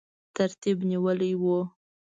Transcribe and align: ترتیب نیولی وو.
ترتیب 0.35 0.77
نیولی 0.89 1.33
وو. 1.41 1.57